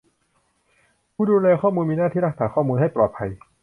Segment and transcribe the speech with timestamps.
[1.13, 3.29] ผู้ดูแลข้อมูลมีหน้าที่รักษาข้อมูลให้ปลอดภัย